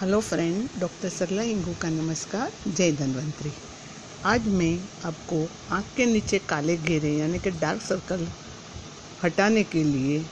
Hello 0.00 0.18
friend 0.20 0.68
doctor 0.80 1.08
Sarla 1.08 1.42
Ingu 1.42 1.72
का 1.80 1.88
नमस्कार 1.88 2.52
जय 2.66 2.92
धन्वंतरी 2.98 3.50
आज 4.26 4.46
मैं 4.48 4.78
आपको 5.06 5.40
आँख 5.74 5.86
के 5.96 6.04
नीचे 6.06 6.38
काले 6.48 6.76
घेरे, 6.76 7.10
यानी 7.10 7.38
कि 7.38 7.50
डार्क 7.50 7.82
सर्कल 7.82 8.26
हटाने 9.24 9.62
के 9.64 9.82
लिए 9.84 10.24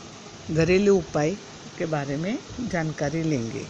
घरेलू 0.54 0.96
उपाय 0.96 1.34
के 1.78 1.86
बारे 1.86 2.16
में 2.16 2.38
जानकारी 2.70 3.22
लेंगे। 3.22 3.66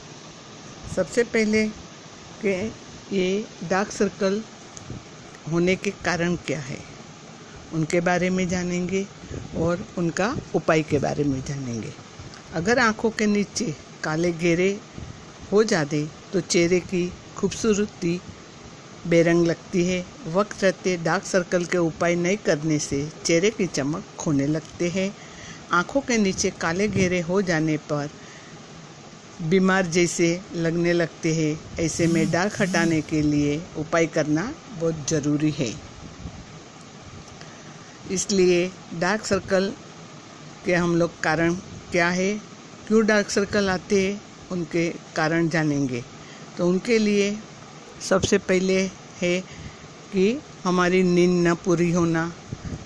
सबसे 0.95 1.25
पहले 1.25 1.67
कि 2.45 2.55
ये 3.13 3.45
डार्क 3.71 3.91
सर्कल 3.93 4.41
होने 5.53 5.77
के 5.77 5.91
कारण 6.05 6.37
क्या 6.47 6.61
है, 6.61 6.79
उनके 7.73 8.01
बारे 8.01 8.31
में 8.31 8.47
जानेंगे 8.49 9.07
और 9.57 9.85
उनका 9.99 10.35
उपाय 10.55 10.83
के 10.83 10.99
बारे 10.99 11.25
में 11.25 11.41
जानेंगे। 11.49 11.93
अगर 12.55 12.79
आँखों 12.79 13.11
के 13.11 13.27
नीचे 13.27 13.75
काले 14.05 14.33
घेरे 14.33 14.77
हो 15.53 15.63
जाते 15.65 16.07
तो 16.33 16.41
चेहरे 16.41 16.81
की 16.81 17.07
खूबसूरती 17.37 18.21
बेरंग 19.07 19.47
लगती 19.47 19.85
है। 19.85 20.05
वक्त 20.27 20.65
रहते 20.65 20.97
डार्क 20.97 21.25
सर्कल 21.25 21.65
के 21.65 21.79
उपाय 21.79 22.15
नहीं 22.15 22.37
करने 22.37 22.79
से 22.79 23.09
चेहरे 23.25 23.51
की 23.51 23.67
चमक 23.67 24.05
खोने 24.19 24.47
लगते 24.47 24.89
हैं। 24.89 25.15
आँखों 25.73 26.01
के 26.01 26.19
नीचे 26.19 26.51
काले 26.51 26.89
घेरे 26.89 27.21
हो 27.21 27.41
जाने 27.43 27.77
पर 27.93 28.11
बीमार 29.43 29.87
जैसे 29.87 30.29
लगने 30.55 30.93
लगते 30.93 31.35
हैं। 31.35 31.59
ऐसे 31.81 32.07
में 32.07 32.31
डार्क 32.31 32.61
हटाने 32.61 33.01
के 33.01 33.23
लिए 33.23 33.61
उपाय 33.79 34.07
करना 34.07 34.53
बहुत 34.81 35.09
ज़रूरी 35.09 35.51
है। 35.51 35.73
इसलिए 38.11 38.71
डार्क 39.01 39.27
सर्कल 39.27 39.73
के 40.65 40.75
हम 40.75 40.97
लोग 40.97 41.21
कारण 41.21 41.55
क्या 41.93 42.09
है? 42.11 42.33
क्यों 42.89 43.07
डार्क 43.07 43.31
सर्कल 43.31 43.69
आते 43.71 44.07
हैं? 44.07 44.28
उनके 44.53 44.89
कारण 45.17 45.49
जानेंगे। 45.49 46.03
तो 46.59 46.69
उनके 46.69 46.99
लिए 46.99 47.37
सबसे 48.01 48.39
पहले 48.41 48.81
है 49.21 49.41
कि 50.13 50.39
हमारी 50.65 51.03
नींद 51.05 51.47
न 51.47 51.55
पूरी 51.65 51.91
होना। 51.93 52.31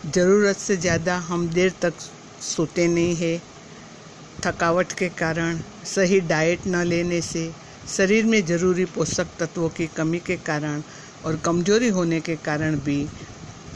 ज़रूरत 0.07 0.57
से 0.57 0.77
ज़्यादा 0.77 1.17
हम 1.29 1.49
देर 1.49 1.73
तक 1.83 1.95
सोते 2.47 2.87
नहीं 2.89 3.15
है। 3.17 3.41
थकावट 4.45 4.93
के 4.93 5.09
कारण, 5.09 5.59
सही 5.87 6.21
डाइट 6.21 6.67
न 6.67 6.83
लेने 6.85 7.21
से 7.23 7.51
शरीर 7.89 8.27
में 8.27 8.45
ज़रूरी 8.47 8.85
पोषक 8.95 9.27
तत्वों 9.39 9.69
की 9.69 9.87
कमी 9.97 10.19
के 10.19 10.37
कारण 10.47 10.83
और 11.25 11.37
कमज़ोरी 11.45 11.89
होने 11.89 12.21
के 12.21 12.37
कारण 12.45 12.77
भी 12.81 13.07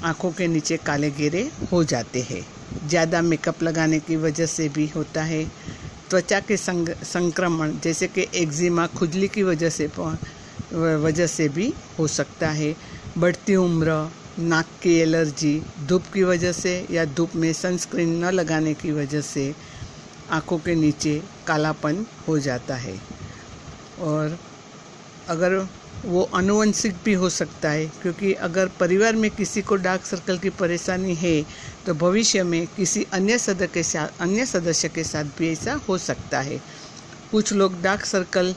आँखों 0.04 0.30
के 0.32 0.46
नीचे 0.48 0.76
काले 0.76 1.10
घेरे 1.10 1.50
हो 1.72 1.82
जाते 1.84 2.20
हैं। 2.30 2.44
ज़्यादा 2.88 3.20
मेकअप 3.22 3.62
लगाने 3.62 3.98
की 4.00 4.16
वजह 4.16 4.46
से 4.46 4.68
भी 4.68 4.86
होता 4.96 5.22
है। 5.24 5.44
त्वचा 6.10 6.40
के 6.40 6.56
संग, 6.56 6.88
संक्रमण, 6.88 7.72
जैसे 7.84 8.06
कि 8.06 8.26
एक्जिमा 8.34 8.86
खुजली 8.86 9.28
की 9.28 9.42
वजह 9.42 9.70
से 9.70 9.86
वजह 10.72 11.26
से 11.26 11.48
भी 11.48 11.72
हो 11.98 12.06
सकता 12.06 12.48
है। 12.50 12.76
बढ़ती 13.18 13.56
उम्र, 13.56 14.10
नाक 14.38 14.66
की 14.82 14.94
एलर्जी, 14.94 15.62
धूप 15.86 16.02
की 16.14 16.22
वजह 16.22 16.52
से 16.52 16.86
या 16.90 17.04
धूप 17.04 17.36
में 17.36 17.52
सनस्क्रीन 17.52 18.24
न 18.24 18.30
लगाने 18.30 18.74
की 18.74 18.92
वजह 18.92 19.20
से 19.20 19.54
आँखों 20.30 20.58
के 20.58 20.74
नीचे 20.74 21.22
कालापन 21.46 22.06
हो 22.28 22.38
जाता 22.38 22.76
है। 22.76 23.00
और 24.00 24.38
अगर 25.28 25.68
वो 26.06 26.22
अनुवंशिक 26.34 26.94
भी 27.04 27.12
हो 27.14 27.28
सकता 27.30 27.70
है, 27.70 27.86
क्योंकि 28.02 28.32
अगर 28.40 28.68
परिवार 28.80 29.16
में 29.16 29.30
किसी 29.30 29.62
को 29.62 29.76
डार्क 29.78 30.04
सर्कल 30.04 30.38
की 30.38 30.50
परेशानी 30.52 31.14
है 31.14 31.42
तो 31.86 31.94
भविष्य 31.96 32.42
में 32.44 32.66
किसी 32.76 33.06
अन्य 33.12 33.38
सदस्य 33.38 33.66
के 33.74 33.82
साथ, 33.82 34.20
अन्य 34.20 34.46
सदस्य 34.46 34.88
के 34.88 35.04
साथ 35.04 35.24
भी 35.38 35.50
ऐसा 35.52 35.74
हो 35.88 35.98
सकता 36.00 36.40
है। 36.40 36.60
कुछ 37.30 37.52
लोग 37.52 37.80
डार्क 37.82 38.04
सर्कल 38.04 38.54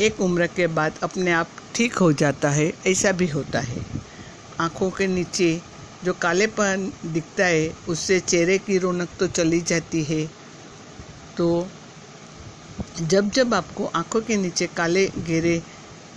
एक 0.00 0.20
उम्र 0.20 0.46
के 0.46 0.66
बाद 0.68 0.98
अपने 1.02 1.32
आप 1.32 1.48
ठीक 1.74 1.94
हो 1.94 2.12
जाता 2.14 2.50
है, 2.50 2.72
ऐसा 2.86 3.12
भी 3.12 3.26
होता 3.28 3.60
है। 3.60 3.84
आँखों 4.60 4.90
के 4.90 5.06
नीचे 5.06 5.60
जो 6.04 6.12
कालेपन 6.12 6.90
दिखता 7.06 7.46
है, 7.46 7.72
उससे 7.88 8.20
चेहरे 8.20 8.58
की 8.58 8.78
रौनक 8.78 9.08
तो 9.18 9.26
चली 9.28 9.60
जाती 9.62 10.02
है। 10.04 10.24
तो 11.36 11.66
जब 13.00 13.30
जब 13.30 13.54
आपको 13.54 13.84
आँखों 13.86 14.20
के 14.20 14.36
नीचे 14.36 14.66
काले 14.76 15.06
घेरे 15.18 15.60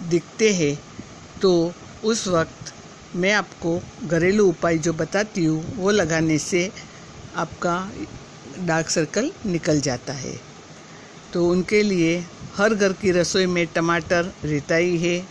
दिखते 0.09 0.53
हैं 0.53 0.75
तो 1.41 1.51
उस 2.03 2.27
वक्त 2.27 2.73
मैं 3.15 3.31
आपको 3.33 3.79
घरेलू 4.03 4.47
उपाय 4.49 4.77
जो 4.77 4.93
बताती 4.93 5.43
हूँ, 5.45 5.75
वो 5.75 5.91
लगाने 5.91 6.37
से 6.37 6.71
आपका 7.35 7.75
डार्क 8.59 8.89
सर्कल 8.89 9.31
निकल 9.45 9.81
जाता 9.81 10.13
है। 10.13 10.35
तो 11.33 11.45
उनके 11.49 11.81
लिए 11.83 12.17
हर 12.55 12.73
घर 12.73 12.93
की 12.93 13.11
रसोई 13.11 13.45
में 13.45 13.65
टमाटर 13.67 14.31
रहता 14.43 14.75
ही 14.75 14.97
है 14.97 15.25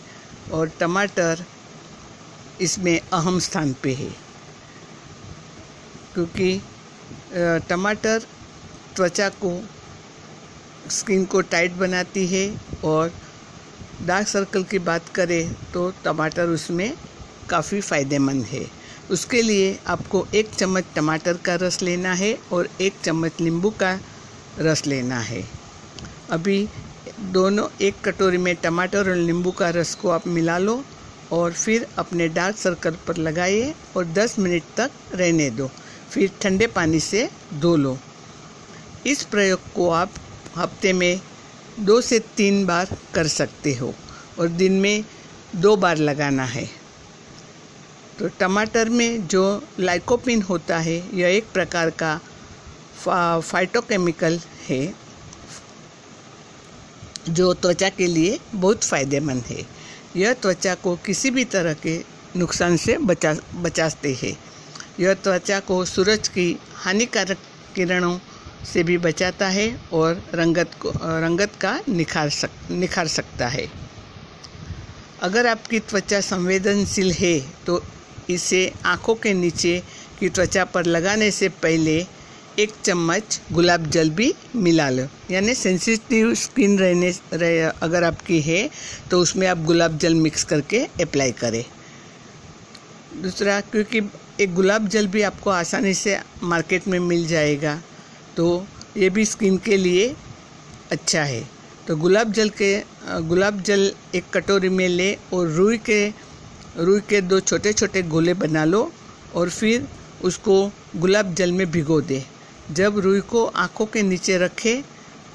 और 0.53 0.71
टमाटर 0.79 1.43
इसमें 2.61 2.99
अहम 2.99 3.39
स्थान 3.39 3.75
पे 3.83 3.93
है। 3.93 4.09
क्योंकि 6.13 6.61
टमाटर 7.69 8.25
त्वचा 8.95 9.29
को, 9.29 9.59
स्किन 10.91 11.25
को 11.25 11.41
टाइट 11.43 11.71
बनाती 11.75 12.25
है 12.27 12.47
और 12.83 13.11
डार्क 14.01 14.27
सर्कल 14.27 14.63
की 14.63 14.79
बात 14.81 15.09
करें 15.09 15.53
तो 15.73 15.89
टमाटर 16.05 16.49
उसमें 16.49 16.93
काफ़ी 17.49 17.81
फ़ायदेमंद 17.81 18.43
है। 18.43 18.65
उसके 19.11 19.41
लिए 19.41 19.77
आपको 19.87 20.25
एक 20.35 20.49
चम्मच 20.49 20.85
टमाटर 20.95 21.37
का 21.45 21.55
रस 21.55 21.81
लेना 21.81 22.13
है 22.13 22.37
और 22.53 22.69
एक 22.81 22.93
चम्मच 23.03 23.41
नींबू 23.41 23.69
का 23.79 23.97
रस 24.59 24.85
लेना 24.85 25.19
है। 25.21 25.43
अभी 26.31 26.67
दोनों 27.31 27.67
एक 27.81 28.01
कटोरी 28.05 28.37
में 28.37 28.55
टमाटर 28.55 29.09
और 29.09 29.15
नींबू 29.17 29.51
का 29.51 29.69
रस 29.69 29.93
को 29.95 30.09
आप 30.09 30.27
मिला 30.27 30.57
लो 30.57 30.83
और 31.31 31.53
फिर 31.53 31.87
अपने 31.97 32.27
डार्क 32.29 32.57
सर्कल 32.57 32.97
पर 33.07 33.17
लगाइए 33.17 33.73
और 33.97 34.05
10 34.13 34.37
मिनट 34.39 34.63
तक 34.77 34.91
रहने 35.13 35.49
दो। 35.49 35.69
फिर 36.11 36.31
ठंडे 36.41 36.67
पानी 36.67 36.99
से 36.99 37.29
धो 37.53 37.75
लो। 37.75 37.97
इस 39.05 39.23
प्रयोग 39.25 39.71
को 39.75 39.89
आप 39.91 40.11
हफ़्ते 40.57 40.93
में 40.93 41.19
दो 41.79 41.99
से 42.01 42.19
तीन 42.37 42.65
बार 42.65 42.97
कर 43.13 43.27
सकते 43.27 43.73
हो 43.75 43.93
और 44.39 44.47
दिन 44.47 44.79
में 44.79 45.03
दो 45.55 45.75
बार 45.75 45.97
लगाना 45.97 46.45
है। 46.45 46.69
तो 48.19 48.27
टमाटर 48.39 48.89
में 48.89 49.27
जो 49.27 49.63
लाइकोपिन 49.79 50.41
होता 50.41 50.77
है 50.77 50.97
यह 51.17 51.27
एक 51.27 51.51
प्रकार 51.53 51.89
का 51.89 52.19
फा, 53.03 53.39
फाइटोकेमिकल 53.39 54.39
है 54.69 54.93
जो 57.29 57.53
त्वचा 57.53 57.89
के 57.89 58.07
लिए 58.07 58.39
बहुत 58.55 58.83
फ़ायदेमंद 58.83 59.43
है। 59.43 59.65
यह 60.15 60.33
त्वचा 60.33 60.75
को 60.75 60.95
किसी 60.95 61.29
भी 61.31 61.45
तरह 61.45 61.73
के 61.73 62.01
नुकसान 62.35 62.77
से 62.77 62.97
बचा 62.97 63.35
बचाते 63.55 64.13
हैं। 64.13 64.37
यह 64.99 65.13
त्वचा 65.13 65.59
को 65.59 65.83
सूरज 65.85 66.27
की 66.27 66.59
हानिकारक 66.75 67.37
किरणों 67.75 68.17
से 68.63 68.83
भी 68.83 68.97
बचाता 68.97 69.47
है 69.47 69.67
और 69.93 70.23
रंगत 70.33 70.71
को, 70.81 70.91
रंगत 71.21 71.51
का 71.61 71.79
निखार 71.89 72.29
सक, 72.31 72.49
निखार 72.71 73.07
सकता 73.09 73.47
है। 73.47 73.67
अगर 75.21 75.47
आपकी 75.47 75.79
त्वचा 75.81 76.19
संवेदनशील 76.21 77.11
है 77.11 77.39
तो 77.65 77.81
इसे 78.29 78.71
आँखों 78.85 79.15
के 79.15 79.33
नीचे 79.33 79.81
की 80.19 80.29
त्वचा 80.29 80.65
पर 80.65 80.85
लगाने 80.85 81.29
से 81.31 81.49
पहले 81.61 82.05
एक 82.59 82.73
चम्मच 82.83 83.39
गुलाब 83.51 83.85
जल 83.89 84.09
भी 84.09 84.33
मिला 84.55 84.89
लो। 84.89 85.07
यानी 85.31 85.53
सेंसिटिव 85.55 86.33
स्किन 86.35 86.77
रहने, 86.79 87.09
रहे, 87.33 87.59
अगर 87.59 88.03
आपकी 88.03 88.39
है 88.41 88.69
तो 89.11 89.19
उसमें 89.19 89.47
आप 89.47 89.63
गुलाब 89.65 89.97
जल 89.97 90.15
मिक्स 90.15 90.43
करके 90.43 90.83
अप्लाई 91.01 91.31
करें। 91.33 91.63
दूसरा, 93.21 93.59
क्योंकि 93.61 94.01
एक 94.39 94.53
गुलाब 94.55 94.87
जल 94.87 95.07
भी 95.07 95.21
आपको 95.21 95.49
आसानी 95.49 95.93
से 95.93 96.19
मार्केट 96.43 96.87
में 96.87 96.99
मिल 96.99 97.27
जाएगा। 97.27 97.81
तो 98.37 98.65
ये 98.97 99.09
भी 99.09 99.25
स्किन 99.25 99.57
के 99.57 99.77
लिए 99.77 100.07
अच्छा 100.91 101.23
है। 101.23 101.43
तो 101.87 101.95
गुलाब 101.97 102.31
जल 102.31 102.49
के, 102.49 102.77
गुलाब 103.27 103.61
जल 103.61 103.91
एक 104.15 104.29
कटोरी 104.33 104.69
में 104.69 104.87
ले 104.87 105.13
और 105.33 105.47
रुई 105.47 105.77
के 105.77 106.07
रुई 106.77 106.99
के 106.99 107.21
दो 107.21 107.39
छोटे 107.39 107.73
छोटे 107.73 108.01
गोले 108.03 108.33
बना 108.33 108.63
लो 108.65 108.91
और 109.35 109.49
फिर 109.49 109.87
उसको 110.23 110.55
गुलाब 110.95 111.33
जल 111.33 111.51
में 111.51 111.69
भिगो 111.71 111.99
दे। 112.01 112.23
जब 112.71 112.99
रुई 112.99 113.19
को 113.21 113.45
आँखों 113.45 113.85
के 113.85 114.01
नीचे 114.03 114.37
रखे 114.37 114.81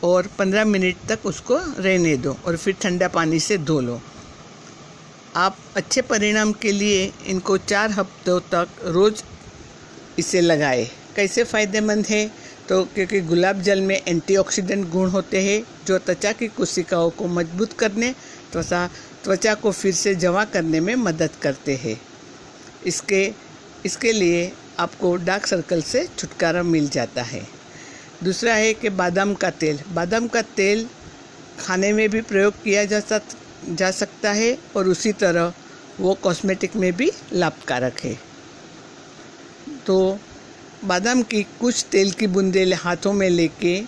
और 0.04 0.28
15 0.38 0.64
मिनट 0.64 0.96
तक 1.08 1.26
उसको 1.26 1.58
रहने 1.78 2.16
दो 2.16 2.36
और 2.46 2.56
फिर 2.56 2.76
ठंडा 2.82 3.08
पानी 3.08 3.40
से 3.40 3.58
धो 3.58 3.80
लो। 3.80 4.00
आप 5.36 5.56
अच्छे 5.76 6.02
परिणाम 6.02 6.52
के 6.52 6.72
लिए 6.72 7.12
इनको 7.26 7.56
चार 7.58 7.90
हफ्तों 7.90 8.38
तक 8.52 8.68
रोज़ 8.84 9.22
इसे 10.18 10.40
लगाए। 10.40 10.84
कैसे 11.16 11.44
फ़ायदेमंद 11.44 12.06
है? 12.06 12.30
तो 12.68 12.82
क्योंकि 12.84 13.20
गुलाब 13.20 13.60
जल 13.62 13.80
में 13.80 14.00
एंटीऑक्सीडेंट 14.08 14.88
गुण 14.90 15.08
होते 15.08 15.42
हैं, 15.42 15.62
जो 15.86 15.98
त्वचा 15.98 16.32
की 16.32 16.48
कोशिकाओं 16.48 17.10
को 17.10 17.26
मज़बूत 17.26 17.72
करने, 17.72 18.14
त्वचा 18.52 18.86
त्वचा 19.24 19.54
को 19.54 19.70
फिर 19.72 19.94
से 19.94 20.14
जमा 20.14 20.44
करने 20.44 20.80
में 20.80 20.94
मदद 20.94 21.30
करते 21.42 21.74
हैं। 21.74 22.00
इसके 22.86 23.32
इसके 23.84 24.12
लिए 24.12 24.52
आपको 24.78 25.16
डार्क 25.16 25.46
सर्कल 25.46 25.82
से 25.82 26.06
छुटकारा 26.18 26.62
मिल 26.62 26.88
जाता 26.88 27.22
है। 27.22 27.46
दूसरा 28.24 28.54
है 28.54 28.74
कि 28.74 28.88
बादाम 28.88 29.34
का 29.34 29.50
तेल। 29.50 29.80
बादाम 29.88 30.26
का 30.28 30.42
तेल 30.42 30.88
खाने 31.60 31.92
में 31.92 32.08
भी 32.08 32.20
प्रयोग 32.20 32.62
किया 32.62 32.84
जा 32.84 33.00
सक, 33.00 33.22
जा 33.68 33.90
सकता 33.90 34.32
है 34.32 34.58
और 34.76 34.88
उसी 34.88 35.12
तरह 35.12 35.52
वो 36.00 36.14
कॉस्मेटिक 36.14 36.76
में 36.76 36.92
भी 36.96 37.10
लाभकारक 37.32 38.00
है। 38.00 38.18
तो 39.86 40.18
बादाम 40.84 41.22
की 41.22 41.42
कुछ 41.60 41.84
तेल 41.90 42.10
की 42.10 42.26
बूंदे 42.26 42.62
हाथों 42.74 43.12
में 43.12 43.30
लेके 43.30 43.78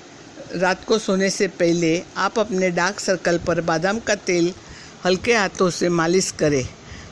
रात 0.56 0.84
को 0.84 0.98
सोने 0.98 1.28
से 1.30 1.46
पहले 1.48 2.02
आप 2.16 2.38
अपने 2.38 2.70
डार्क 2.70 3.00
सर्कल 3.00 3.38
पर 3.38 3.60
बादाम 3.60 3.98
का 3.98 4.14
तेल 4.14 4.52
हल्के 5.04 5.34
हाथों 5.34 5.70
से 5.70 5.88
मालिश 5.88 6.30
करें 6.30 6.68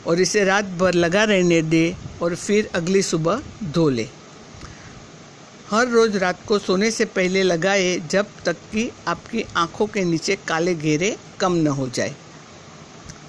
और 0.06 0.20
इसे 0.20 0.44
रात 0.44 0.64
भर 0.64 0.94
लगा 0.94 1.24
रहने 1.24 1.62
दें 1.62 2.18
और 2.22 2.34
फिर 2.34 2.70
अगली 2.74 3.02
सुबह 3.02 3.42
धो 3.64 3.88
लें। 3.88 4.08
हर 5.70 5.88
रोज़ 5.88 6.16
रात 6.18 6.38
को 6.46 6.58
सोने 6.58 6.90
से 6.90 7.04
पहले 7.04 7.42
लगाए 7.42 7.98
जब 8.10 8.26
तक 8.44 8.56
कि 8.72 8.90
आपकी 9.08 9.44
आँखों 9.56 9.86
के 9.86 10.04
नीचे 10.04 10.36
काले 10.48 10.74
घेरे 10.74 11.16
कम 11.40 11.52
न 11.52 11.66
हो 11.66 11.88
जाए। 11.88 12.14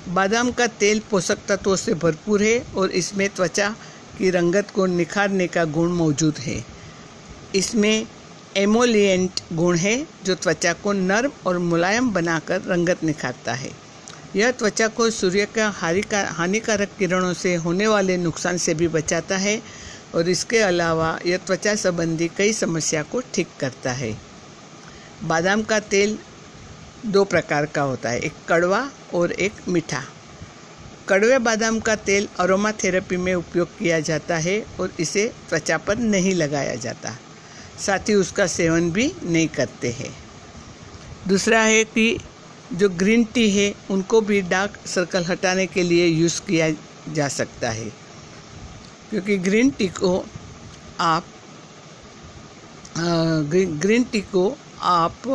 बादाम 0.10 0.52
का 0.52 0.68
तेल 0.68 1.02
पोषक 1.12 1.38
तत्वों 1.48 1.75
से 1.75 1.94
भरपूर 1.94 2.44
है 2.44 2.60
और 2.75 2.92
इसमें 2.92 3.30
त्वचा 3.30 3.75
की 4.19 4.30
रंगत 4.30 4.71
को 4.75 4.86
निखारने 4.86 5.48
का 5.48 5.66
गुण 5.68 5.92
मौजूद 5.94 6.38
है। 6.38 6.63
इसमें 7.56 8.06
एमोलियंट 8.57 9.39
गुण 9.54 9.75
है, 9.77 9.95
जो 10.25 10.36
त्वचा 10.36 10.74
को 10.74 10.94
नर्म 10.94 11.31
और 11.48 11.57
मुलायम 11.60 12.12
बनाकर 12.12 12.62
रंगत 12.62 13.04
निखारता 13.04 13.54
है। 13.54 13.71
यह 14.36 14.51
त्वचा 14.51 14.88
को 14.88 15.10
सूर्य 15.10 15.45
का 15.56 15.69
हानिकारक 16.31 16.89
किरणों 17.00 17.33
से 17.33 17.56
होने 17.57 17.88
वाले 17.88 18.18
नुकसान 18.18 18.57
से 18.57 18.74
भी 18.74 18.88
बचाता 18.88 19.38
है 19.38 19.62
और 20.16 20.30
इसके 20.30 20.60
अलावा 20.60 21.18
यह 21.25 21.38
त्वचा 21.38 21.75
संबंधी 21.75 22.27
कई 22.38 22.54
समस्या 22.54 23.04
को 23.04 23.21
ठीक 23.33 23.48
करता 23.60 23.92
है। 23.94 24.16
बादाम 25.24 25.63
का 25.63 25.80
तेल 25.80 26.18
दो 27.06 27.24
प्रकार 27.25 27.66
का 27.66 27.81
होता 27.81 28.10
है, 28.10 28.19
एक 28.19 28.33
कड़वा 28.50 28.89
और 29.13 29.31
एक 29.31 29.54
मीठा। 29.68 30.04
कड़वे 31.10 31.38
बादाम 31.40 31.80
का 31.80 31.96
तेल 31.96 32.28
अरोमा 32.40 32.72
थेरेपी 32.72 33.18
में 33.18 33.34
उपयोग 33.36 33.68
किया 33.78 34.00
जाता 34.00 34.38
है 34.38 34.60
और 34.80 34.92
इसे 35.00 35.26
त्वचा 35.50 35.78
पर 35.78 35.98
नहीं 35.98 36.34
लगाया 36.36 36.76
जाता। 36.76 37.16
साथ 37.86 38.10
ही 38.10 38.14
उसका 38.14 38.46
सेवन 38.48 38.92
भी 38.92 39.12
नहीं 39.24 39.48
करते 39.48 39.92
हैं। 39.92 40.14
दूसरा 41.28 41.62
है 41.62 41.84
कि 41.84 42.20
जो 42.74 42.90
ग्रीन 42.90 43.24
टी 43.24 43.50
है, 43.50 43.74
उनको 43.92 44.22
भी 44.22 44.42
डार्क 44.42 44.78
सर्कल 44.88 45.26
हटाने 45.26 45.66
के 45.68 45.84
लिए 45.84 46.06
यूज़ 46.08 46.42
किया 46.42 46.70
जा 47.14 47.28
सकता 47.28 47.70
है। 47.70 47.90
क्योंकि 49.10 49.38
ग्रीन 49.38 49.70
टी 49.70 49.88
को 49.88 50.26
आप 51.00 51.26
ग्रीन 52.98 54.04
टी 54.04 54.22
को 54.22 54.58
आप 54.82 55.28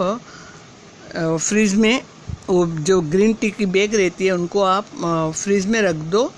फ्रिज 1.17 1.75
में 1.75 2.03
वो 2.49 2.64
जो 2.67 3.00
ग्रीन 3.02 3.32
टी 3.35 3.50
की 3.50 3.67
बैग 3.67 3.94
रहती 3.94 4.26
है, 4.26 4.32
उनको 4.32 4.62
आप 4.62 4.87
फ्रिज 5.35 5.67
में 5.67 5.81
रख 5.82 5.94
दो। 6.12 6.32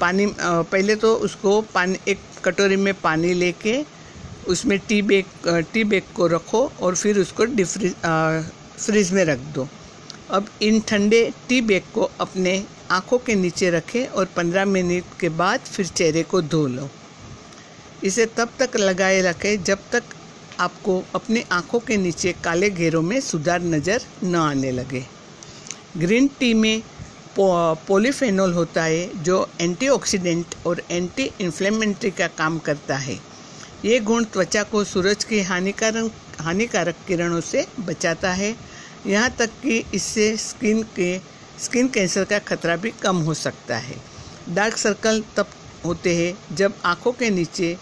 पानी 0.00 0.26
पहले 0.38 0.94
तो 0.96 1.14
उसको 1.16 1.60
पानी, 1.74 1.98
एक 2.08 2.18
कटोरी 2.44 2.76
में 2.76 2.94
पानी 3.00 3.32
लेके 3.34 3.84
उसमें 4.48 4.78
टी 4.88 5.00
बैग 5.02 5.64
टी 5.72 5.82
बैग 5.84 6.02
को 6.16 6.26
रखो 6.26 6.60
और 6.82 6.94
फिर 6.96 7.18
उसको 7.18 7.44
डिफ्रिज 7.44 7.94
फ्रिज 8.78 9.12
में 9.12 9.24
रख 9.24 9.38
दो। 9.54 9.66
अब 10.30 10.46
इन 10.62 10.80
ठंडे 10.88 11.22
टी 11.48 11.60
बैग 11.62 11.82
को 11.94 12.10
अपने 12.20 12.62
आँखों 12.90 13.18
के 13.18 13.34
नीचे 13.34 13.70
रखें 13.70 14.06
और 14.06 14.28
15 14.36 14.64
मिनट 14.66 15.18
के 15.20 15.28
बाद 15.34 15.60
फिर 15.62 15.86
चेहरे 15.86 16.22
को 16.22 16.40
धो 16.42 16.66
लो। 16.66 16.88
इसे 18.04 18.26
तब 18.36 18.48
तक 18.58 18.76
लगाए 18.76 19.20
रखें 19.22 19.62
जब 19.64 19.78
तक 19.92 20.02
आपको 20.60 21.02
अपनी 21.14 21.44
आँखों 21.52 21.78
के 21.80 21.96
नीचे 21.96 22.34
काले 22.44 22.70
घेरों 22.70 23.02
में 23.02 23.20
सुधार 23.20 23.62
नज़र 23.64 24.02
न 24.24 24.34
आने 24.36 24.70
लगे। 24.72 25.04
ग्रीन 25.96 26.26
टी 26.38 26.52
में 26.54 26.82
पोलीफेनोल 27.38 28.52
होता 28.52 28.82
है, 28.82 29.22
जो 29.22 29.48
एंटीऑक्सीडेंट 29.60 30.54
और 30.66 30.82
एंटी 30.90 31.30
इन्फ्लेमेंट्री 31.40 32.10
का 32.10 32.26
काम 32.28 32.58
करता 32.58 32.96
है। 32.96 33.18
ये 33.84 33.98
गुण 34.00 34.24
त्वचा 34.24 34.62
को 34.62 34.82
सूरज 34.84 35.24
की 35.24 35.40
हानिकारक 35.42 36.10
हानिकारक 36.40 36.96
किरणों 37.06 37.40
से 37.40 37.66
बचाता 37.80 38.32
है। 38.32 38.54
यहाँ 39.06 39.30
तक 39.38 39.50
कि 39.62 39.82
इससे 39.94 40.36
स्किन 40.36 40.82
के 40.96 41.18
स्किन 41.58 41.88
कैंसर 41.88 42.24
का 42.24 42.38
खतरा 42.38 42.76
भी 42.76 42.90
कम 43.02 43.16
हो 43.18 43.34
सकता 43.34 43.76
है। 43.76 43.96
डार्क 44.48 44.76
सर्कल 44.76 45.22
तब 45.36 45.46
होते 45.84 46.14
हैं, 46.16 46.56
जब 46.56 46.74
आँखों 46.84 47.12
के 47.12 47.30
नीचे 47.30 47.76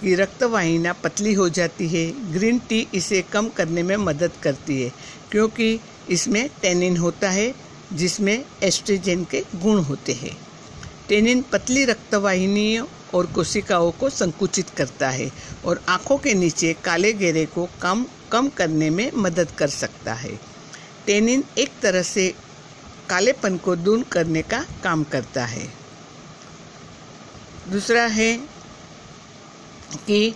की 0.00 0.14
रक्तवाहिना 0.14 0.92
पतली 0.94 1.32
हो 1.34 1.48
जाती 1.48 1.88
है। 1.88 2.06
ग्रीन 2.32 2.58
टी 2.58 2.86
इसे 2.94 3.22
कम 3.32 3.48
करने 3.48 3.82
में 3.82 3.96
मदद 3.96 4.32
करती 4.42 4.82
है, 4.82 4.92
क्योंकि 5.30 5.78
इसमें 6.10 6.48
टेनिन 6.62 6.96
होता 6.96 7.30
है, 7.30 7.54
जिसमें 7.92 8.44
एस्ट्रोजन 8.62 9.24
के 9.24 9.44
गुण 9.56 9.78
होते 9.78 10.12
हैं। 10.12 10.36
टेनिन 11.08 11.42
पतली 11.42 11.84
रक्तवाहिनियों 11.84 12.86
और 13.14 13.26
कोशिकाओं 13.26 13.90
को 13.90 14.10
संकुचित 14.10 14.70
करता 14.70 15.08
है 15.08 15.30
और 15.64 15.80
आँखों 15.88 16.18
के 16.18 16.34
नीचे 16.34 16.72
काले 16.84 17.12
घेरे 17.12 17.46
को 17.46 17.68
कम 17.82 18.06
कम 18.32 18.48
करने 18.48 18.90
में 18.90 19.10
मदद 19.16 19.50
कर 19.50 19.68
सकता 19.68 20.14
है। 20.14 20.40
टेनिन 21.06 21.44
एक 21.58 21.70
तरह 21.82 22.02
से 22.02 22.34
कालेपन 23.08 23.56
को 23.56 23.76
दूर 23.76 24.02
करने 24.02 24.42
का 24.42 24.64
काम 24.84 25.04
करता 25.04 25.44
है। 25.44 25.66
दूसरा 27.68 28.06
है 28.06 28.36
कि 30.06 30.34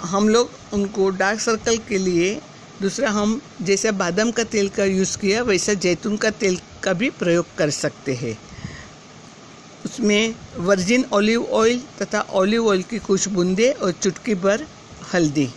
हम 0.00 0.28
लोग 0.28 0.50
उनको 0.72 1.08
डार्क 1.10 1.40
सर्कल 1.40 1.76
के 1.78 1.98
लिए 1.98 2.40
दूसरा 2.82 3.10
हम 3.10 3.40
जैसे 3.62 3.90
बादाम 3.92 4.30
का 4.30 4.44
तेल 4.44 4.68
का 4.68 4.84
यूज़ 4.84 5.18
किया, 5.18 5.42
वैसा 5.42 5.74
जैतून 5.74 6.16
का 6.16 6.30
तेल 6.30 6.58
का 6.82 6.92
भी 6.92 7.10
प्रयोग 7.10 7.46
कर 7.58 7.70
सकते 7.70 8.14
हैं। 8.14 8.38
उसमें 9.84 10.34
वर्जिन 10.58 11.04
ऑलिव 11.12 11.44
ऑयल 11.52 11.82
तथा 12.02 12.20
ऑलिव 12.20 12.68
ऑयल 12.68 12.82
की 12.82 12.98
कुछ 12.98 13.28
बूंदे 13.28 13.70
और 13.72 13.92
चुटकी 13.92 14.34
भर 14.34 14.66
हल्दी। 15.14 15.48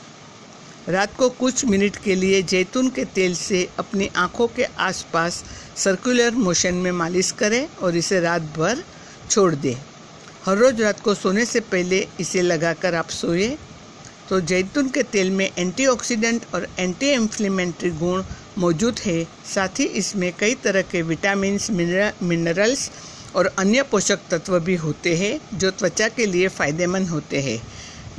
रात 0.89 1.15
को 1.15 1.29
कुछ 1.29 1.65
मिनट 1.65 1.95
के 1.95 2.15
लिए 2.15 2.41
जैतून 2.43 2.89
के 2.89 3.05
तेल 3.05 3.35
से 3.35 3.67
अपनी 3.79 4.09
आँखों 4.15 4.47
के 4.47 4.63
आसपास 4.63 5.43
सर्कुलर 5.77 6.35
मोशन 6.35 6.73
में 6.73 6.91
मालिश 6.91 7.31
करें 7.31 7.67
और 7.81 7.95
इसे 7.95 8.19
रात 8.19 8.41
भर 8.57 8.83
छोड़ 9.29 9.53
दें। 9.55 9.75
हर 10.45 10.57
रोज़ 10.57 10.81
रात 10.81 10.99
को 10.99 11.13
सोने 11.13 11.45
से 11.45 11.59
पहले 11.59 12.07
इसे 12.19 12.41
लगाकर 12.41 12.95
आप 12.95 13.09
सोए। 13.09 13.55
तो 14.29 14.39
जैतून 14.41 14.89
के 14.89 15.01
तेल 15.05 15.29
में 15.31 15.49
एंटीऑक्सीडेंट 15.57 16.45
और 16.55 16.67
एंटी 16.79 17.09
इन्फ्लेमेटरी 17.11 17.89
गुण 17.99 18.23
मौजूद 18.57 18.99
है। 19.05 19.23
साथ 19.45 19.79
ही 19.79 19.85
इसमें 20.01 20.31
कई 20.39 20.55
तरह 20.63 20.81
के 20.81 21.01
विटामिन 21.01 21.59
मिनरल्स 22.23 22.89
और 23.35 23.45
अन्य 23.59 23.83
पोषक 23.83 24.19
तत्व 24.31 24.59
भी 24.59 24.75
होते 24.75 25.15
हैं, 25.15 25.39
जो 25.53 25.71
त्वचा 25.71 26.07
के 26.09 26.25
लिए 26.25 26.47
फ़ायदेमंद 26.49 27.09
होते 27.09 27.41
हैं। 27.41 27.61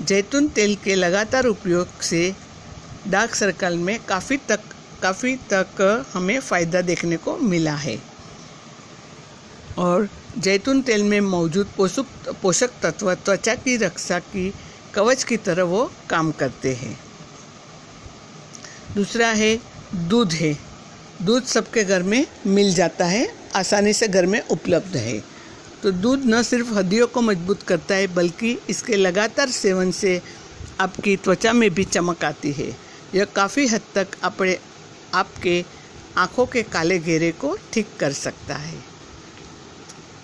जैतून 0.01 0.49
तेल 0.49 0.75
के 0.85 0.95
लगातार 0.95 1.47
उपयोग 1.47 2.01
से 2.03 2.35
डार्क 3.09 3.35
सर्कल 3.35 3.77
में 3.79 3.99
काफ़ी 4.05 4.37
तक 4.49 4.61
काफ़ी 5.03 5.35
तक 5.51 6.05
हमें 6.13 6.39
फ़ायदा 6.41 6.81
देखने 6.83 7.17
को 7.17 7.37
मिला 7.39 7.75
है। 7.77 7.99
और 9.79 10.09
जैतून 10.39 10.81
तेल 10.83 11.03
में 11.03 11.21
मौजूद 11.21 11.69
पोषक 11.77 12.31
पोषक 12.43 12.71
तत्व 12.83 13.15
त्वचा 13.15 13.55
की 13.55 13.77
रक्षा 13.77 14.19
की 14.19 14.53
कवच 14.97 15.25
की 15.25 15.37
तरह 15.37 15.63
वो 15.63 15.93
काम 16.11 16.31
करते 16.33 16.75
हैं। 16.75 17.01
दूसरा 18.95 19.29
है, 19.29 19.61
दूध 19.95 20.33
है। 20.33 20.59
दूध 21.23 21.45
सबके 21.45 21.85
घर 21.85 22.03
में 22.03 22.27
मिल 22.47 22.75
जाता 22.75 23.05
है, 23.05 23.35
आसानी 23.57 23.93
से 23.93 24.09
घर 24.09 24.27
में 24.27 24.41
उपलब्ध 24.41 24.97
है। 24.97 25.25
तो 25.83 25.91
दूध 25.91 26.23
न 26.27 26.43
सिर्फ़ 26.43 26.75
हड्डियों 26.75 27.07
को 27.07 27.21
मज़बूत 27.21 27.63
करता 27.63 27.95
है, 27.95 28.07
बल्कि 28.07 28.59
इसके 28.71 28.97
लगातार 28.97 29.51
सेवन 29.51 29.91
से 29.91 30.23
आपकी 30.81 31.17
त्वचा 31.17 31.53
में 31.53 31.71
भी 31.71 31.85
चमक 31.85 32.25
आती 32.25 32.53
है। 32.53 32.77
यह 33.15 33.25
काफ़ी 33.25 33.67
हद 33.67 33.81
तक 33.95 34.07
अपने 34.23 34.59
आपके 35.15 35.65
आँखों 36.17 36.47
के 36.47 36.63
काले 36.63 36.99
घेरे 36.99 37.33
को 37.33 37.59
ठीक 37.73 37.89
कर 38.01 38.13
सकता 38.13 38.55
है। 38.55 38.79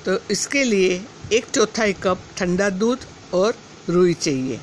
तो 0.04 0.18
इसके 0.30 0.64
लिए 0.64 1.04
एक 1.32 1.46
चौथाई 1.54 1.92
कप 1.92 2.22
ठंडा 2.36 2.70
दूध 2.70 2.98
और 3.34 3.54
रुई 3.88 4.14
चाहिए। 4.14 4.60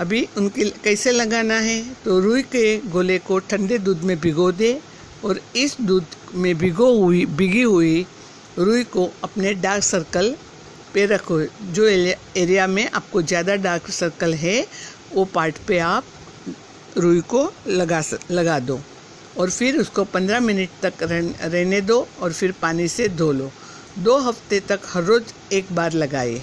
अभी 0.00 0.26
उनके 0.36 0.64
कैसे 0.84 1.12
लगाना 1.12 1.54
है? 1.54 1.82
तो 2.04 2.18
रुई 2.20 2.42
के 2.44 2.76
गोले 2.88 3.18
को 3.20 3.38
ठंडे 3.40 3.78
दूध 3.78 4.02
में 4.04 4.18
भिगो 4.20 4.50
दे 4.52 4.78
और 5.24 5.40
इस 5.56 5.76
दूध 5.80 6.04
में 6.34 6.54
भिगो 6.58 6.92
हुई, 6.94 7.24
भिगी 7.26 7.62
हुई 7.62 8.06
रुई 8.58 8.84
को 8.86 9.10
अपने 9.24 9.54
डार्क 9.54 9.82
सर्कल 9.84 10.34
पे 10.94 11.06
रखो। 11.06 11.40
जो 11.72 11.86
एरिया 11.86 12.66
में 12.66 12.88
आपको 12.90 13.22
ज़्यादा 13.22 13.54
डार्क 13.56 13.90
सर्कल 13.92 14.34
है, 14.34 14.66
वो 15.14 15.24
पार्ट 15.24 15.56
पे 15.68 15.78
आप 15.78 16.04
रुई 16.98 17.20
को 17.28 17.42
लगा 17.68 18.02
लगा 18.30 18.58
दो 18.60 18.80
और 19.38 19.50
फिर 19.50 19.76
उसको 19.78 20.04
15 20.06 20.40
मिनट 20.40 20.68
तक 20.82 21.02
रहने 21.02 21.80
दो 21.80 22.06
और 22.20 22.32
फिर 22.32 22.54
पानी 22.62 22.88
से 22.88 23.08
धो 23.08 23.30
लो। 23.32 23.50
दो 23.98 24.16
हफ़्ते 24.20 24.60
तक 24.60 24.80
हर 24.86 25.02
रोज़ 25.04 25.32
एक 25.54 25.72
बार 25.72 25.92
लगाए 25.94 26.40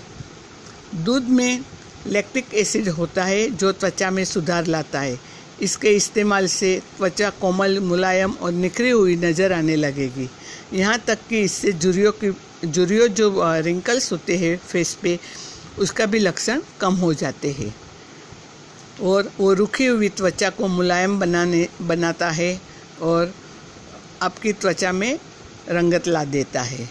दूध 0.96 1.24
में 1.30 1.64
लैक्टिक 2.08 2.54
एसिड 2.54 2.88
होता 2.90 3.24
है, 3.24 3.50
जो 3.50 3.72
त्वचा 3.72 4.10
में 4.12 4.24
सुधार 4.26 4.68
लाता 4.68 5.00
है। 5.00 5.20
इसके 5.62 5.90
इस्तेमाल 5.90 6.48
से 6.48 6.80
त्वचा 6.98 7.30
कोमल, 7.30 7.80
मुलायम 7.80 8.32
और 8.32 8.52
निखरी 8.52 8.90
हुई 8.90 9.16
नज़र 9.16 9.54
आने 9.54 9.76
लगेगी। 9.76 10.30
यहाँ 10.74 11.00
तक 11.08 11.20
कि 11.30 11.42
इससे 11.42 11.72
जुरियों 11.72 12.12
की 12.12 12.32
जुरियों 12.66 13.08
जो 13.08 13.30
रिंकल्स 13.62 14.12
होते 14.12 14.38
हैं 14.38 14.58
फेस 14.58 14.94
पे, 14.94 15.20
उसका 15.80 16.06
भी 16.06 16.20
लक्षण 16.20 16.62
कम 16.82 16.94
हो 16.96 17.14
जाते 17.14 17.52
हैं। 17.52 17.76
और 19.04 19.32
वो 19.40 19.54
रुखी 19.54 19.86
हुई 19.86 20.10
त्वचा 20.10 20.50
को 20.50 20.68
मुलायम 20.68 21.20
बनाने, 21.20 21.68
बनाता 21.82 22.30
है 22.32 22.60
और 23.02 23.34
आपकी 24.22 24.54
त्वचा 24.54 24.92
में 24.92 25.20
रंगत 25.70 26.08
ला 26.08 26.24
देता 26.26 26.62
है। 26.62 26.90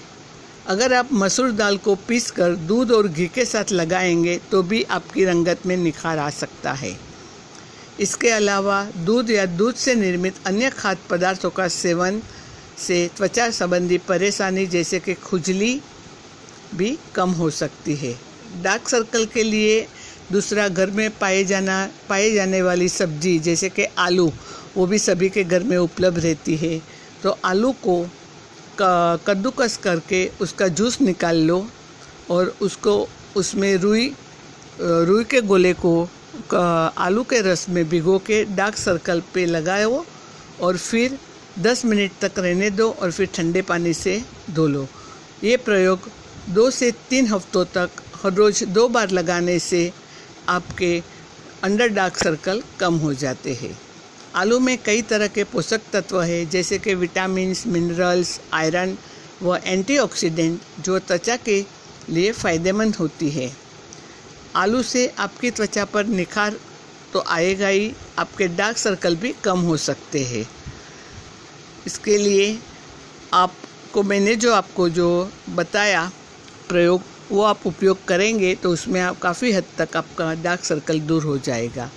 अगर 0.67 0.93
आप 0.95 1.09
मसूर 1.13 1.51
दाल 1.51 1.77
को 1.77 1.95
पीस 2.09 2.31
कर 2.31 2.55
दूध 2.57 2.91
और 2.91 3.09
घी 3.09 3.27
के 3.29 3.45
साथ 3.45 3.73
लगाएँगे 3.73 4.39
तो 4.51 4.63
भी 4.63 4.83
आपकी 4.83 5.25
रंगत 5.25 5.67
में 5.67 5.77
निखार 5.77 6.19
आ 6.19 6.29
सकता 6.31 6.73
है। 6.73 6.97
इसके 8.01 8.31
अलावा 8.31 8.83
दूध 8.97 9.31
या 9.31 9.45
दूध 9.47 9.75
से 9.75 9.95
निर्मित 9.95 10.35
अन्य 10.47 10.71
खाद्य 10.71 11.03
पदार्थों 11.11 11.51
का 11.51 11.69
सेवन 11.69 12.23
से 12.79 13.11
त्वचा 13.17 13.51
संबंधी 13.51 13.99
परेशानी 13.99 14.67
जैसे 14.67 15.01
कि 15.01 15.15
खुजली 15.15 15.81
भी 16.75 16.99
कम 17.15 17.31
हो 17.31 17.51
सकती 17.51 17.95
है। 17.95 18.17
डार्क 18.63 18.89
सर्कल 18.89 19.27
के 19.27 19.43
लिए 19.43 19.87
दूसरा 20.33 20.69
घर 20.69 20.91
में 20.91 21.11
पाए 21.19 21.45
जाना, 21.45 21.89
पाए 22.09 22.31
जाने 22.31 22.63
वाली 22.63 22.89
सब्ज़ी 22.89 23.39
जैसे 23.39 23.69
कि 23.69 23.85
आलू, 23.99 24.33
वो 24.77 24.87
भी 24.87 24.99
सभी 24.99 25.29
के 25.29 25.45
घर 25.45 25.63
में 25.63 25.77
उपलब्ध 25.77 26.19
रहती 26.19 26.57
है। 26.57 26.79
तो 27.23 27.39
आलू 27.45 27.73
को 27.73 28.07
कद्दूकस 28.81 29.77
करके 29.83 30.27
उसका 30.41 30.69
जूस 30.69 31.01
निकाल 31.01 31.37
लो 31.47 31.67
और 32.31 32.55
उसको 32.63 32.97
उसमें 33.37 33.75
रुई 33.77 34.13
रुई 34.81 35.25
के 35.25 35.41
गोले 35.43 35.73
को 35.85 35.95
आलू 36.55 37.23
के 37.31 37.41
रस 37.41 37.69
में 37.69 37.89
भिगो 37.89 38.19
के 38.27 38.45
डार्क 38.57 38.77
सर्कल 38.77 39.23
पे 39.35 39.45
लगाओ 39.47 40.05
और 40.61 40.77
फिर 40.77 41.19
10 41.63 41.85
मिनट 41.85 42.13
तक 42.21 42.39
रहने 42.39 42.71
दो 42.71 42.91
और 42.93 43.11
फिर 43.11 43.29
ठंडे 43.35 43.63
पानी 43.63 43.93
से 43.95 44.23
धो 44.51 44.67
लो। 44.67 44.87
ये 45.45 45.57
प्रयोग 45.57 46.09
दो 46.51 46.71
से 46.71 46.91
तीन 47.11 47.27
हफ्तों 47.27 47.65
तक, 47.75 47.91
हर 48.23 48.33
रोज़ 48.33 48.65
दो 48.65 48.89
बार 48.89 49.11
लगाने 49.11 49.59
से 49.59 49.93
आपके 50.49 51.03
अंडर 51.65 51.89
डार्क 51.89 52.17
सर्कल 52.17 52.63
कम 52.81 52.95
हो 52.99 53.13
जाते 53.15 53.55
हैं। 53.55 53.79
आलू 54.35 54.59
में 54.59 54.77
कई 54.79 55.03
तरह 55.03 55.29
के 55.29 55.45
पोषक 55.45 55.81
तत्व 55.93 56.21
है, 56.23 56.45
जैसे 56.47 56.79
कि 56.79 56.95
विटामिन 56.95 57.55
मिनरल्स, 57.67 58.41
आयरन 58.53 58.97
व 59.43 59.57
एंटीऑक्सीडेंट, 59.57 60.61
जो 60.81 60.99
त्वचा 60.99 61.37
के 61.39 61.65
लिए 62.11 62.33
फ़ायदेमंद 62.33 62.97
होती 62.97 63.29
है। 63.31 63.51
आलू 64.57 64.83
से 64.83 65.07
आपकी 65.19 65.51
त्वचा 65.51 65.85
पर 65.85 66.07
निखार 66.07 66.57
तो 67.13 67.25
आएगा 67.29 67.69
ही, 67.69 67.93
आपके 68.19 68.49
डार्क 68.49 68.77
सर्कल 68.77 69.17
भी 69.17 69.35
कम 69.45 69.61
हो 69.61 69.77
सकते 69.77 70.25
हैं। 70.25 70.47
इसके 71.87 72.17
लिए 72.19 72.59
आपको, 73.33 74.03
मैंने 74.03 74.37
जो 74.37 74.53
आपको 74.55 74.89
जो 74.91 75.09
बताया 75.51 76.11
प्रयोग, 76.69 77.03
वो 77.31 77.43
आप 77.43 77.67
उपयोग 77.67 78.05
करेंगे 78.05 78.55
तो 78.55 78.71
उसमें 78.71 79.01
आप 79.01 79.19
काफ़ी 79.21 79.53
हद 79.53 79.65
तक 79.79 79.97
आपका 79.97 80.33
डार्क 80.43 80.65
सर्कल 80.65 81.01
दूर 81.03 81.23
हो 81.23 81.39
जाएगा। 81.39 81.91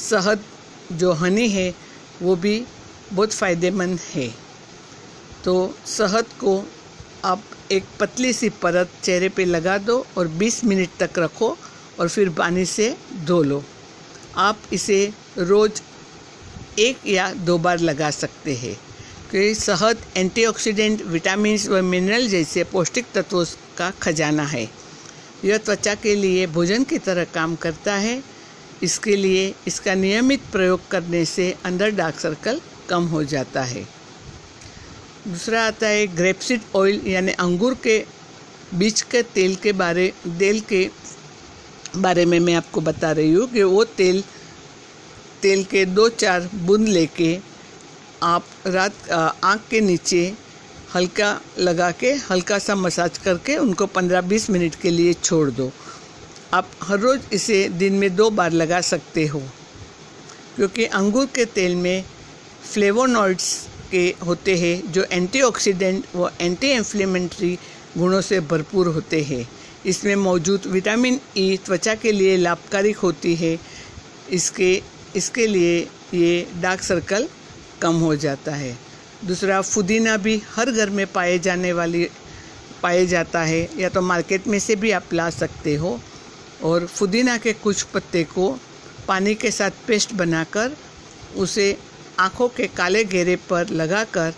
शहद 0.00 0.44
जो 0.92 1.12
हनी 1.12 1.48
है, 1.48 1.74
वो 2.22 2.36
भी 2.36 2.64
बहुत 3.12 3.32
फ़ायदेमंद 3.32 4.00
है। 4.14 4.34
तो 5.44 5.78
शहद 5.86 6.24
को 6.24 6.68
आप 7.24 7.42
एक 7.72 7.84
पतली 8.00 8.32
सी 8.32 8.48
परत 8.48 8.90
चेहरे 9.04 9.28
पे 9.28 9.44
लगा 9.44 9.78
दो 9.78 10.06
और 10.18 10.28
20 10.28 10.64
मिनट 10.64 10.88
तक 11.00 11.18
रखो 11.18 11.58
और 12.00 12.08
फिर 12.08 12.30
पानी 12.30 12.64
से 12.64 12.96
धो 13.24 13.42
लो। 13.42 13.64
आप 14.36 14.58
इसे 14.72 15.12
रोज़ 15.38 15.82
एक 16.78 16.98
या 17.06 17.32
दो 17.32 17.58
बार 17.58 17.78
लगा 17.78 18.10
सकते 18.10 18.54
हैं। 18.54 18.80
क्योंकि 19.30 19.54
शहद 19.54 19.98
एंटीऑक्सीडेंट 20.16 21.02
विटामिन 21.02 21.58
व 21.68 21.82
मिनरल 21.82 22.28
जैसे 22.28 22.64
पौष्टिक 22.64 23.06
तत्वों 23.14 23.44
का 23.76 23.90
खजाना 23.90 24.42
है। 24.42 24.70
यह 25.44 25.58
त्वचा 25.58 25.94
के 25.94 26.14
लिए 26.14 26.46
भोजन 26.46 26.84
की 26.84 26.98
तरह 26.98 27.24
काम 27.24 27.56
करता 27.56 27.94
है। 27.94 28.35
इसके 28.82 29.16
लिए 29.16 29.54
इसका 29.66 29.94
नियमित 29.94 30.42
प्रयोग 30.52 30.88
करने 30.90 31.24
से 31.24 31.54
अंदर 31.64 31.90
डार्क 31.90 32.18
सर्कल 32.20 32.60
कम 32.88 33.04
हो 33.06 33.22
जाता 33.24 33.62
है। 33.64 33.82
दूसरा 35.26 35.66
आता 35.66 35.86
है 35.86 36.06
ग्रेपसीड 36.06 36.60
ऑयल, 36.76 37.00
यानी 37.06 37.32
अंगूर 37.32 37.74
के 37.82 38.04
बीज 38.74 39.02
के 39.02 39.22
तेल 39.24 39.54
के 39.56 39.72
बारे, 39.72 40.12
तेल 40.28 40.60
के 40.60 40.88
बारे 41.96 42.24
में 42.24 42.38
मैं 42.40 42.54
आपको 42.54 42.80
बता 42.80 43.12
रही 43.12 43.32
हूँ 43.32 43.46
कि 43.50 43.62
वो 43.62 43.84
तेल 43.96 44.22
तेल 45.42 45.64
के 45.64 45.84
दो 45.84 46.08
चार 46.08 46.48
बूंद 46.54 46.88
लेके 46.88 47.38
आप 48.22 48.46
रात 48.66 49.10
आँख 49.10 49.66
के 49.70 49.80
नीचे 49.80 50.32
हल्का 50.94 51.40
लगा 51.58 51.90
के, 51.90 52.12
हल्का 52.30 52.58
सा 52.58 52.74
मसाज 52.74 53.18
करके 53.18 53.56
उनको 53.56 53.86
15-20 53.86 54.48
मिनट 54.50 54.74
के 54.74 54.90
लिए 54.90 55.12
छोड़ 55.14 55.50
दो। 55.50 55.70
आप 56.54 56.68
हर 56.82 56.98
रोज़ 57.00 57.20
इसे 57.32 57.68
दिन 57.70 57.92
में 57.92 58.14
दो 58.16 58.28
बार 58.30 58.52
लगा 58.52 58.80
सकते 58.82 59.26
हो, 59.26 59.42
क्योंकि 60.56 60.84
अंगूर 60.86 61.26
के 61.26 61.44
तेल 61.44 61.74
में 61.76 62.04
फ्लेवोनॉइड्स 62.64 63.66
के 63.90 64.04
होते 64.26 64.56
हैं, 64.58 64.92
जो 64.92 65.02
एंटीऑक्सीडेंट 65.02 66.04
व 66.16 66.30
एंटी 66.40 66.70
इन्फ्लेमेटरी 66.72 67.58
गुणों 67.98 68.20
से 68.20 68.40
भरपूर 68.42 68.88
होते 68.88 69.22
हैं। 69.22 69.48
इसमें 69.86 70.14
मौजूद 70.16 70.66
विटामिन 70.66 71.20
ई 71.36 71.56
त्वचा 71.66 71.94
के 71.94 72.12
लिए 72.12 72.36
लाभकारी 72.36 72.92
होती 72.92 73.34
है। 73.34 73.58
इसके 74.30 74.72
इसके 75.16 75.46
लिए 75.46 75.78
ये 76.14 76.46
डार्क 76.62 76.82
सर्कल 76.82 77.28
कम 77.82 77.94
हो 78.00 78.14
जाता 78.16 78.54
है। 78.54 78.76
दूसरा 79.24 79.60
पुदीना 79.64 80.16
भी 80.16 80.40
हर 80.50 80.70
घर 80.70 80.90
में 80.90 81.06
पाए 81.06 81.38
जाने 81.38 81.72
वाली, 81.72 82.08
पाए 82.82 83.06
जाता 83.06 83.42
है, 83.42 83.68
या 83.78 83.88
तो 83.88 84.00
मार्केट 84.02 84.46
में 84.46 84.58
से 84.58 84.76
भी 84.76 84.90
आप 84.90 85.14
ला 85.14 85.30
सकते 85.32 85.74
हो। 85.74 85.98
और 86.62 86.88
पुदीना 86.98 87.36
के 87.36 87.52
कुछ 87.52 87.82
पत्ते 87.82 88.24
को 88.24 88.48
पानी 89.08 89.34
के 89.34 89.50
साथ 89.50 89.70
पेस्ट 89.86 90.12
बनाकर 90.14 90.76
उसे 91.36 91.76
आँखों 92.20 92.48
के 92.48 92.66
काले 92.66 93.04
घेरे 93.04 93.36
पर 93.50 93.68
लगाकर 93.70 94.34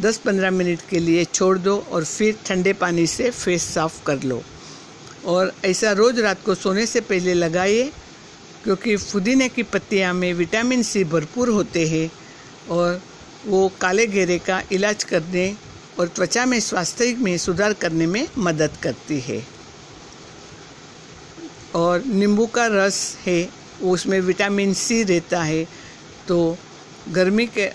10-15 0.00 0.50
मिनट 0.50 0.80
के 0.90 0.98
लिए 0.98 1.24
छोड़ 1.24 1.58
दो 1.58 1.76
और 1.92 2.04
फिर 2.04 2.38
ठंडे 2.46 2.72
पानी 2.72 3.06
से 3.06 3.30
फेस 3.30 3.62
साफ़ 3.64 4.02
कर 4.04 4.22
लो। 4.22 4.42
और 5.26 5.52
ऐसा 5.64 5.92
रोज़ 5.92 6.20
रात 6.20 6.44
को 6.44 6.54
सोने 6.54 6.86
से 6.86 7.00
पहले 7.00 7.34
लगाइए, 7.34 7.90
क्योंकि 8.64 8.96
पुदीने 8.96 9.48
की 9.48 9.62
पत्तियाँ 9.62 10.14
में 10.14 10.32
विटामिन 10.34 10.82
सी 10.82 11.04
भरपूर 11.04 11.48
होते 11.48 11.86
हैं 11.88 12.10
और 12.70 13.00
वो 13.46 13.68
काले 13.80 14.06
घेरे 14.06 14.38
का 14.38 14.62
इलाज 14.72 15.04
करने 15.04 15.54
और 15.98 16.08
त्वचा 16.08 16.46
में 16.46 16.58
स्वास्थ्य 16.60 17.14
में 17.18 17.36
सुधार 17.38 17.72
करने 17.72 18.06
में 18.06 18.26
मदद 18.38 18.76
करती 18.82 19.20
है। 19.20 19.57
और 21.74 22.04
नींबू 22.04 22.46
का 22.48 22.66
रस 22.66 23.16
है, 23.26 23.48
उसमें 23.84 24.20
विटामिन 24.20 24.72
सी 24.74 25.02
रहता 25.04 25.42
है 25.42 25.64
तो 26.28 26.56
गर्मी 27.12 27.46
के 27.48 27.70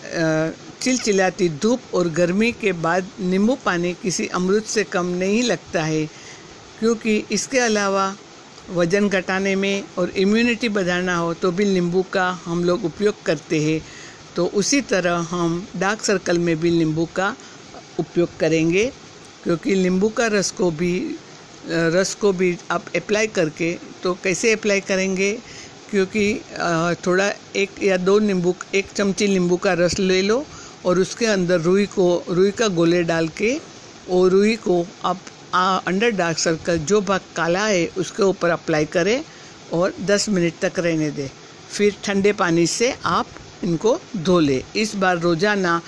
चिलचिलाती 0.82 1.48
धूप 1.62 1.94
और 1.96 2.08
गर्मी 2.12 2.52
के 2.52 2.72
बाद 2.82 3.08
नींबू 3.22 3.56
पानी 3.66 3.94
किसी 4.02 4.28
अमृत 4.36 4.66
से 4.66 4.84
कम 4.86 5.06
नहीं 5.18 5.42
लगता 5.44 5.84
है, 5.84 6.06
क्योंकि 6.80 7.24
इसके 7.32 7.60
अलावा 7.60 8.14
वज़न 8.70 9.08
घटाने 9.10 9.56
में 9.56 9.84
और 9.98 10.10
इम्यूनिटी 10.18 10.70
बढ़ाना 10.70 11.16
हो 11.16 11.34
तो 11.34 11.52
भी 11.52 11.66
नींबू 11.66 12.02
का 12.14 12.30
हम 12.46 12.64
लोग 12.64 12.86
उपयोग 12.86 13.24
करते 13.26 13.62
हैं। 13.62 13.82
तो 14.36 14.46
उसी 14.56 14.82
तरह 14.84 15.28
हम 15.30 15.66
डार्क 15.78 16.02
सर्कल 16.02 16.40
में 16.40 16.56
भी 16.60 16.72
नींबू 16.72 17.08
का 17.16 17.36
उपयोग 18.00 18.38
करेंगे, 18.40 18.86
क्योंकि 19.44 19.76
नींबू 19.76 20.10
का 20.10 20.28
रस 20.28 20.52
को 20.52 20.70
भी 20.72 20.94
रस 21.66 22.14
को 22.22 22.32
भी 22.34 22.58
आप 22.72 22.86
अप्लाई 22.96 23.28
करके 23.30 23.72
तो 24.04 24.14
कैसे 24.24 24.52
अप्लाई 24.54 24.82
करेंगे? 24.82 25.32
क्योंकि 25.92 26.34
थोड़ा 27.06 27.30
एक 27.56 27.84
या 27.84 27.98
दो 27.98 28.18
नींबू 28.20 28.56
एक 28.76 28.92
चमची 28.96 29.28
नींबू 29.28 29.58
का 29.58 29.74
रस 29.74 29.98
ले 30.00 30.22
लो 30.22 30.46
और 30.86 31.00
उसके 31.00 31.26
अंदर 31.26 31.60
रुई 31.62 31.86
को 31.86 32.24
रुई 32.30 32.52
का 32.52 32.68
गोले 32.78 33.04
डाल 33.04 33.28
के 33.38 33.54
और 34.10 34.30
रुई 34.32 34.56
को 34.56 34.86
आप 35.06 35.20
आ, 35.54 35.78
अंडर 35.78 36.12
डार्क 36.12 36.38
सर्कल 36.38 36.78
जो 36.82 37.02
भाग 37.02 37.22
काला 37.36 37.66
है 37.66 37.86
उसके 37.98 38.24
ऊपर 38.24 38.50
अप्लाई 38.50 38.86
करें 38.86 39.24
और 39.74 39.94
10 40.06 40.28
मिनट 40.30 40.54
तक 40.62 40.80
रहने 40.80 41.10
दें। 41.12 41.30
फिर 41.72 41.96
ठंडे 42.04 42.32
पानी 42.34 42.66
से 42.68 42.94
आप 43.06 43.28
इनको 43.64 44.00
धो 44.18 44.40
लें। 44.40 44.62
इस 44.76 44.96
बार 44.96 45.20
रोज़ाना 45.20 45.82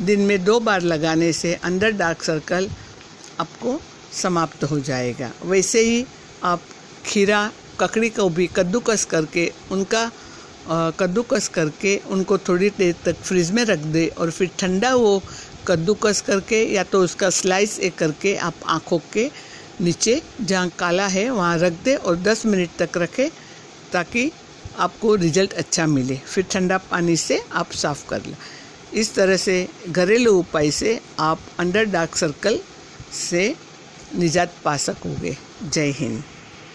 दिन 0.00 0.20
में 0.20 0.44
दो 0.44 0.58
बार 0.60 0.82
लगाने 0.82 1.32
से 1.32 1.54
अंडर 1.54 1.90
डार्क 1.92 2.22
सर्कल 2.22 2.68
आपको 3.40 3.80
समाप्त 4.12 4.64
हो 4.64 4.78
जाएगा। 4.80 5.30
वैसे 5.44 5.80
ही 5.80 6.04
आप 6.44 6.62
खीरा, 7.06 7.50
ककड़ी 7.80 8.10
को 8.10 8.28
भी 8.28 8.46
कद्दूकस 8.56 9.04
करके 9.04 9.50
उनका 9.70 10.10
कद्दूकस 10.98 11.48
करके 11.48 11.96
उनको 12.10 12.38
थोड़ी 12.38 12.68
देर 12.70 12.94
तक 13.04 13.22
फ्रिज 13.22 13.50
में 13.50 13.64
रख 13.64 13.78
दे 13.94 14.06
और 14.18 14.30
फिर 14.30 14.50
ठंडा 14.58 14.94
वो 14.94 15.22
कद्दूकस 15.66 16.20
करके 16.20 16.62
या 16.64 16.84
तो 16.84 17.02
उसका 17.04 17.30
स्लाइस 17.30 17.78
एक 17.80 17.96
करके 17.98 18.34
आप 18.38 18.54
आँखों 18.66 18.98
के 19.12 19.30
नीचे 19.80 20.20
जहाँ 20.40 20.68
काला 20.78 21.06
है 21.06 21.28
वहाँ 21.30 21.56
रख 21.58 21.72
दे 21.84 21.94
और 21.96 22.16
10 22.18 22.44
मिनट 22.46 22.76
तक 22.78 22.98
रखें 22.98 23.28
ताकि 23.92 24.30
आपको 24.78 25.14
रिज़ल्ट 25.14 25.52
अच्छा 25.52 25.86
मिले। 25.86 26.16
फिर 26.16 26.44
ठंडा 26.50 26.78
पानी 26.90 27.16
से 27.16 27.40
आप 27.52 27.70
साफ़ 27.72 28.06
कर 28.08 28.26
लें। 28.26 28.36
इस 28.94 29.14
तरह 29.14 29.36
से 29.36 29.56
घरेलू 29.88 30.34
उपाय 30.38 30.70
से 30.70 30.98
आप 31.18 31.40
अंडर 31.58 31.84
डार्क 31.86 32.16
सर्कल 32.16 32.58
से 33.12 33.54
निजात 34.14 34.52
पा 34.64 34.76
सकोगे। 34.76 35.36
जय 35.64 35.90
हिंद। 35.90 36.22